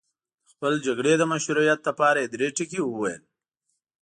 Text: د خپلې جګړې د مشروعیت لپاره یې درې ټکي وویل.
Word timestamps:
د 0.47 0.47
خپلې 0.51 0.77
جګړې 0.85 1.13
د 1.17 1.23
مشروعیت 1.31 1.79
لپاره 1.87 2.17
یې 2.21 2.31
درې 2.33 2.47
ټکي 2.55 2.81
وویل. 2.83 3.21